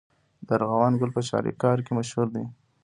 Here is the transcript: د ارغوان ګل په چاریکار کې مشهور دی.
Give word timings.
د 0.47 0.49
ارغوان 0.57 0.93
ګل 0.99 1.11
په 1.17 1.21
چاریکار 1.29 1.77
کې 1.85 1.91
مشهور 1.99 2.27
دی. 2.35 2.45